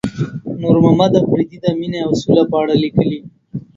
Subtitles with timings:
[0.61, 3.19] نورمحمد اپريدي د مينې او سولې په اړه ليکلي.